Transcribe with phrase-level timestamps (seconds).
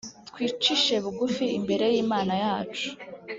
[0.29, 2.87] twicishe bugufi imbere y’imana yacu